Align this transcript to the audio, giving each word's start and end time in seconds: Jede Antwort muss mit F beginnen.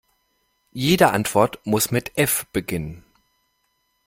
Jede 0.73 1.11
Antwort 1.11 1.59
muss 1.63 1.91
mit 1.91 2.17
F 2.17 2.47
beginnen. 2.51 3.03